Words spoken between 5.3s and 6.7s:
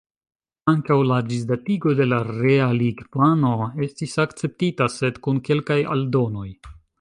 kelkaj aldonoj.